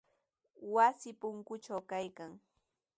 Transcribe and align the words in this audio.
Wasi 0.73 1.09
punkutraw 1.21 1.81
kaykan. 1.89 2.31